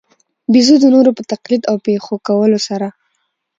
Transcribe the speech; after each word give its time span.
بېزو 0.51 0.75
د 0.81 0.85
نورو 0.93 1.11
په 1.17 1.23
تقلید 1.31 1.63
او 1.71 1.75
پېښو 1.85 2.15
کولو 2.27 2.59
سره. 2.67 2.87